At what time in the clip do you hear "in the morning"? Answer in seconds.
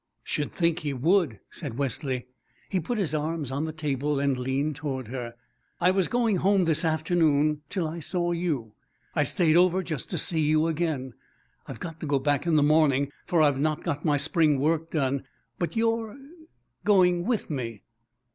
12.47-13.11